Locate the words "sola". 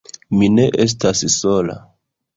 1.37-1.77